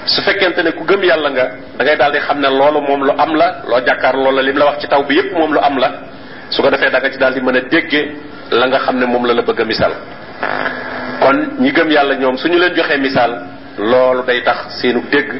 [0.07, 1.45] su fekkente ne ku gëm yàlla nga
[1.79, 4.43] da ngay daal di xam ne loolu moom lu am la loo jàkkaar loolu la
[4.43, 5.91] lim la wax ci taw bi yépp moom lu am la.
[6.51, 8.13] Su ko defee da nga ci daal di mën a déggee
[8.53, 9.93] la nga xam ne moom la la bëgg a misaal
[11.21, 13.33] kon ñi gëm yàlla ñoom suñu leen joxee misaal
[13.79, 15.31] loolu day tax seenu dégg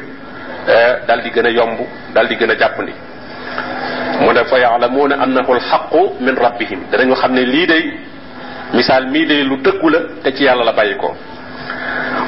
[1.07, 1.77] dal di gën a yomb
[2.13, 2.93] dal di gën a jàppandi
[4.21, 7.83] mu ne fa yaalamuuna annahu alxaqu min rabbihim danañu xam ne lii day
[8.73, 11.15] misaal mii day lu dëggu la te ci yàlla la bàyyi ko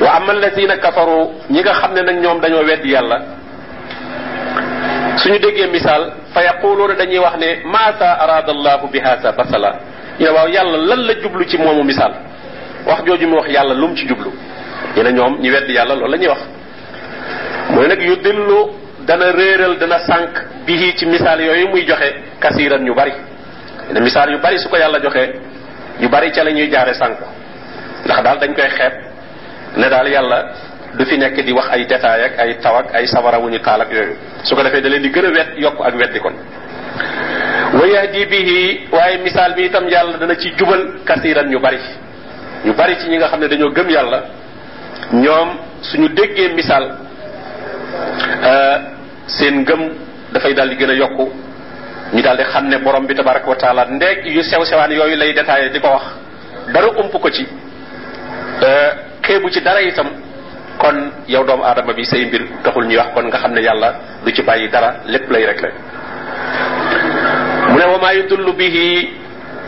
[0.01, 3.17] wa ama alladina kafaru ñi nga xam ne nag ñoom dañoo weddi yàlla
[5.17, 9.71] suñu déggee misaal fa yaquluuna dañuy wax ne maasa arada allahu bi hasa basala
[10.19, 12.13] ñu ne waaw yàlla lan la jublu ci moomu misaal?
[12.85, 14.31] Wax mu wax yàlla lu mu ci jublu?
[14.95, 16.39] Ñu ne ñoom ñi weddi yàlla loolu la wax.
[19.05, 20.33] Dana réeral dana sànq
[20.65, 23.13] bihi ci misaal yooyu muy joxe kasiiran ñu bari.
[23.93, 25.33] Ne misaal yu bari su ko yàlla joxee
[26.01, 27.17] ñu bari ca la ñuy jaare sànq
[28.05, 28.93] ndax daal dañ koy xeeb
[29.77, 30.39] ne daal yàlla
[30.97, 31.85] du fi nekk di wax ay
[32.25, 32.57] ak ay
[32.93, 33.05] ay
[33.49, 33.59] ñu
[34.81, 35.49] da leen di a wet
[35.83, 36.33] ak weddi kon
[37.85, 38.59] wa yahdi bihi
[38.91, 41.77] waaye misaal bi itam yàlla dana ci jubal kasiiran ñu bari.
[42.65, 44.19] ñu bari ci ñi nga xam ne dañoo gëm yàlla.
[45.13, 45.49] ñoom
[45.81, 46.85] suñu déggee misaal
[49.27, 49.81] seen ngëm
[50.33, 51.29] dafay daal di gën a yokku.
[52.13, 54.63] ñu daal di xam ne borom bi tabaraka wa taala ndeeg yu sew
[55.17, 56.03] lay détaillé di ko wax.
[56.73, 57.45] dara ump ko ci.
[59.21, 59.61] Xeebu ci
[60.77, 63.93] kon yow doomu aadama bi say mbir taxul ñuy wax kon nga xam ne yàlla
[64.25, 65.45] du ci bàyyi dara lépp lay
[67.75, 69.09] mu ne wa maa yudullu bihi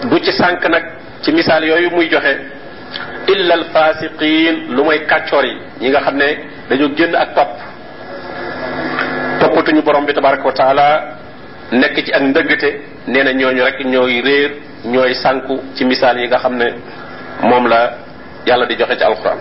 [0.10, 0.84] du ci sànq nag
[1.22, 2.34] ci misaal yooyu muy joxe
[3.28, 6.28] illa al fasiqin lu mooy kàccoor yi ñi nga xam ne
[6.70, 7.50] dañu génn ak topp.
[9.40, 10.88] Toppatuñu borom bi tabaraka wa taala
[11.72, 12.70] nekk ci ak ndëggte
[13.08, 14.52] nee na ñooñu rek ñooy réer
[14.86, 16.66] ñooy sànku ci misaal yi nga xam ne
[17.44, 17.92] moom la
[18.46, 19.38] yàlla di joxe ci alquran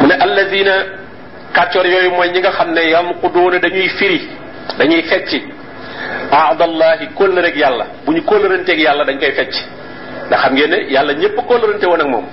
[0.00, 0.74] mu ne allazina
[1.52, 4.28] kàccoor yooyu mooy ñi nga xam ne yamquduuna dañuy firi
[4.78, 5.42] dañuy fecci.
[6.32, 7.86] Aadallahi kóllëreeg yàlla.
[8.04, 9.54] bu ñu kóllëranteeg yàlla dañ koy fecc.
[10.26, 12.24] ndax xam ngeen ne yàlla ñëpp kóllërante woon ak moom.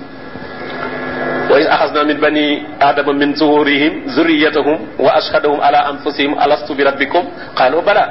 [1.50, 6.82] wa is axasna min bani adama min zuhurihim zurriyatahum wa ashhadahum ala anfusihim alastu bi
[6.84, 7.24] rabbikum?
[7.56, 8.04] qaalu bala.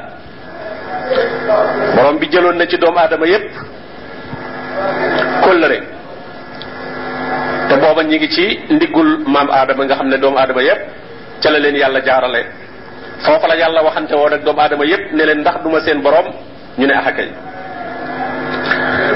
[1.95, 3.51] borom bi jëloon na ci doomu aadama yépp
[5.43, 5.79] kóllëre.
[7.69, 10.81] te booba ñi ngi ci ndiggul maam aadama nga xam ne doomu aadama yépp
[11.41, 12.41] ca la leen yàlla jaarale
[13.25, 16.25] foofa la yàlla waxante woon ak doomu aadama yépp ne leen ndax duma seen borom
[16.77, 17.29] ñu ne axakay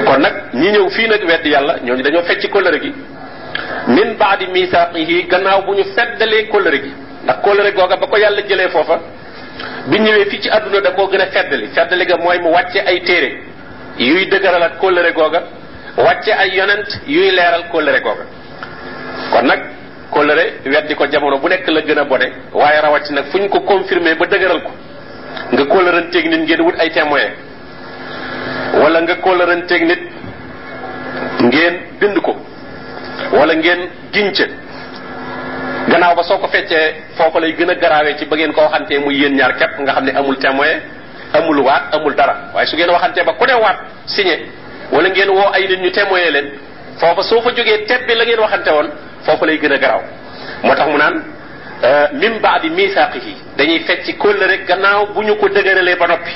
[0.06, 2.93] kon nag ñi ñëw fii nag weddi yàlla ñooñu dañoo fecc kóllëre gi
[3.88, 6.91] min baadi misaaqihi gannaaw bu ñu feddalee kóllëre gi
[7.24, 9.00] ndax kóllëre googa ba ko yàlla jëlee foofa
[9.88, 12.80] bi ñëwee fii ci àdduna da koo gën a feddali feddali ga mooy mu wàcce
[12.86, 13.30] ay téere
[13.98, 15.41] yuy dëgëralaat kóllëre googa
[15.98, 18.26] wàcce ay yonent yuy leeral kóllëre googa
[19.32, 19.60] kon nag
[20.12, 23.50] kóllëre weddi ko jamono bu nekk la gën a bone waaye rawat nag fu ñu
[23.50, 24.72] ko confirmé ba dëgëral ko
[25.52, 27.32] nga kóllëranteeg nit ngeen wut ay témoin
[28.82, 30.00] wala nga kóllëranteeg nit
[31.41, 32.36] ngeen bind ko
[33.34, 34.48] wala ngeen gince
[35.89, 39.00] gannaaw ba soo ko feccee foofu lay gën a garaawee ci ba ngeen ko waxantee
[39.00, 40.80] muy yéen ñaar képp nga xam ne amul témoin
[41.34, 44.46] amul waat amul dara waaye su ngeen waxantee ba ku ne waat signé
[44.91, 46.52] wala ngeen woo ay nit ñu témoin leen
[47.00, 48.89] foofa soo fa jógee tebbi la ngeen waxante woon
[49.27, 50.01] foofu lay gën a garaaw
[50.63, 51.15] moo tax mu naan
[52.21, 56.31] min baadi misaaqihi dañuy fecc kóllëre gannaaw bu ñu ko dëgëralee ba noppi.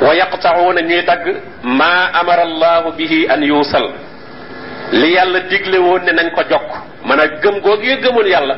[0.00, 1.24] Wa yaqta'uuna ñuy dagg
[1.62, 3.86] maa amara allahu bihi an yuusal.
[4.92, 6.70] Li yàlla digle woon ne nañ ko jokk.
[7.04, 8.56] Man a gëm googu nga gëmoon yàlla.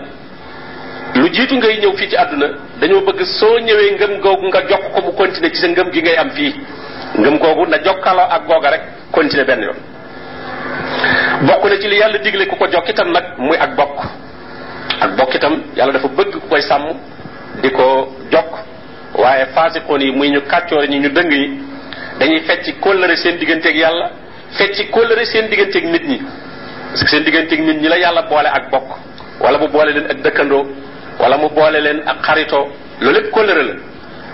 [1.17, 2.47] Lu jiitu ngay ñëw fii ci àdduna
[2.81, 6.01] dañoo bëgg soo ñëwee ngëm googu nga jokk ko mu continuer ci sa ngëm gi
[6.03, 6.55] ngay am fii.
[7.19, 9.77] Ngëm googu na jokkaloo ak googa rek continuer benn yoon.
[11.43, 13.99] Bokk na ci li yàlla digle ku ko jokk itam nag muy ak bokk.
[15.01, 16.85] Ak bokk itam yàlla dafa bëgg ku koy sàmm
[17.63, 18.53] di ko jokk.
[19.15, 21.61] Waaye faasiqoon yi muy ñu kàccoore ñi ñu dëng yi
[22.19, 24.11] dañuy fecc kóllëre seen digganteeg yàlla
[24.59, 26.19] fecc kóllëre seen digganteeg nit ñi.
[26.91, 28.89] Parce que seen digganteeg nit ñi la yàlla boole ak bokk.
[29.41, 30.67] Wala mu boole leen ak dëkkandoo
[31.19, 32.69] wala mu boole leen ak xaritoo
[33.01, 33.75] loolu lépp kóllëre la.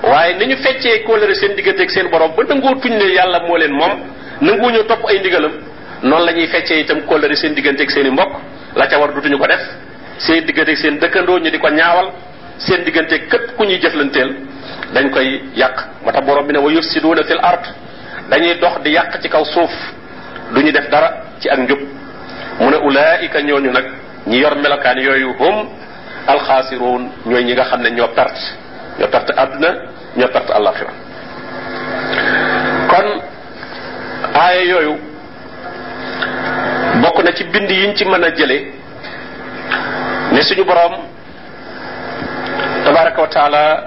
[0.02, 3.56] Waaye ni ñu feccee kóllëre seen digganteeg seen borom ba nangoo tuñ ne yàlla moo
[3.56, 3.92] leen moom
[4.40, 5.52] nanguwu ñoo topp ay ndigalam
[6.02, 8.32] noonu la ñuy feccee itam kóllëre seen digganteeg seen i mbokk.
[8.76, 9.60] La ca war dutuñu ko def.
[10.18, 12.10] Seen diggante seen dëkkandoo ñu di ko ñaawal.
[12.58, 14.36] Seen diggante képp ku ñuy jëflanteel
[14.94, 15.76] dañ koy yàq.
[16.02, 17.64] Moo tax borom bi ne wa yufsiduuna fil ard.
[18.28, 19.70] Dañuy dox di yàq ci kaw suuf.
[20.52, 21.78] Du ñu def dara ci ak njub.
[22.60, 23.84] Mu ne ulaika ñooñu nag
[24.26, 25.68] ñi yor melokaan yooyu hum
[26.26, 28.40] alxaasiruun ñooy ñi nga xam ne ñoo perte.
[28.98, 29.68] Ñoo perte àdduna
[30.16, 30.52] ñoo perte
[32.88, 33.22] kon
[34.66, 35.07] yooyu
[37.38, 38.58] ci bind yiñ ci mën a jële
[40.32, 40.94] ne suñu borom
[42.84, 43.84] tabaraka wa taala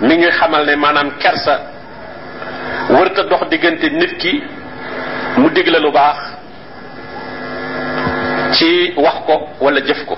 [0.00, 1.54] mi ngi xamal ne maanaam kersa
[2.90, 4.42] wërta dox diggante nit ki
[5.36, 6.18] mu digle lu baax
[8.58, 10.16] ci wax ko wala jëf ko.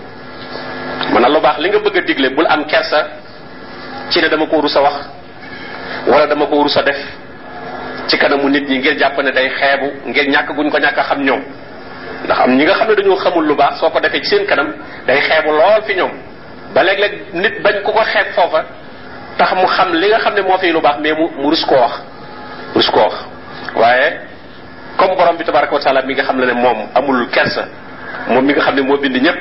[1.13, 3.07] Man lu baax li nga bëgg a digle bul am kersa
[4.11, 4.97] ci ne dama ko rus a wax
[6.07, 6.97] wala dama ko rus a def
[8.09, 11.23] ci kanamu nit ñi ngir jàpp ne day xeebu ngir ñàkk guñ ko ñàkk xam
[11.23, 11.43] ñoom
[12.25, 14.69] ndax am ñi nga xam ne dañoo xamul lu baax soo ko ci seen kanam
[15.07, 16.11] day xeebu lool fi ñoom.
[16.75, 18.65] ba léeg-léeg nit bañ ku ko xeeb foofa
[19.39, 21.77] tax mu xam li nga xam ne moo lu baax mais mu mu rus koo
[21.77, 21.93] wax
[22.75, 23.15] rus koo wax.
[23.75, 24.21] waaye
[24.97, 26.25] comme borom bi tabaraka taala mi nga
[26.95, 27.65] amul kersa
[28.29, 29.41] moom mi nga xam ne bind ñëpp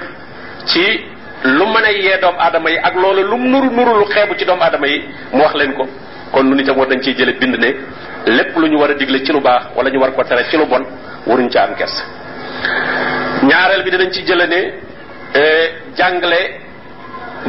[0.65, 1.05] ci
[1.43, 4.45] lu mën a yee doomu aadama yi ak loolu lu nuru nuru lu xeebu ci
[4.45, 5.87] doomu aadama yi mu wax leen ko.
[6.31, 7.69] kon nu nitam war dañ ciy jële bind ne
[8.25, 10.57] lépp lu ñu war a digle ci lu baax wala ñu war ko tere ci
[10.57, 10.83] lu bon
[11.27, 12.03] waruñ ca am kersa
[13.43, 14.61] ñaareel bi dinañ ci jële ne
[15.97, 16.41] jàngale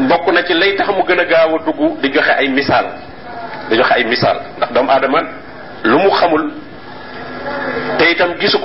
[0.09, 2.87] bokk na ci lay tax mu gën a gaaw a dugg di joxe ay misaal
[3.68, 4.38] di joxe ay misaal.
[4.57, 5.20] Ndax doomu aadama
[5.85, 6.52] lu mu xamul
[7.98, 8.59] te itam gisu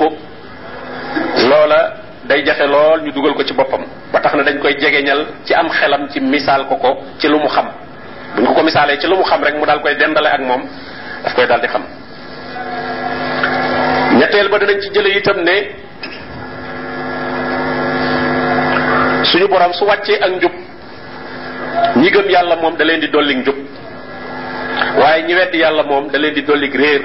[1.50, 1.94] loola
[2.28, 3.84] day jafe lool ñu dugal ko ci boppam.
[4.12, 7.40] Ba tax na dañ koy jegeñal ci am xelam ci misaal ko ko ci lu
[7.40, 7.68] mu xam.
[8.36, 8.68] Buñ ko ko
[9.00, 10.62] ci lu mu xam rek mu koy dendale ak moom
[11.24, 11.84] daf koy daal di xam.
[14.18, 15.87] Ñetteel ba dinañ ci itam ne
[19.32, 20.52] suñu borom su wàccee ak njub
[22.02, 23.56] ñi gëm yàlla moom da leen di dolli njub
[25.00, 27.04] waaye ñi weddi yàlla moom da leen di dolli réer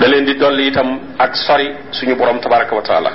[0.00, 3.10] da leen di dolli itam ak sori suñu borom tabaraka wa taala.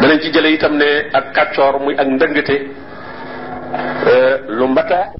[0.00, 2.56] Danañ ci jële itam ne ak kàccoor muy ak ndëngate
[4.48, 5.12] lu mbata